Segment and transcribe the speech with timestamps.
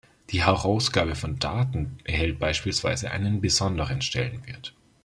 [0.31, 4.73] Die Herausgabe von Daten erhält beispielsweise einen besonderen Stellenwert.